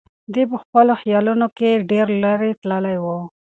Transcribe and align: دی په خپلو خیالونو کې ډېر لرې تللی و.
دی 0.33 0.43
په 0.51 0.57
خپلو 0.63 0.93
خیالونو 1.01 1.47
کې 1.57 1.69
ډېر 1.89 2.07
لرې 2.23 2.51
تللی 2.61 2.97
و. 3.03 3.05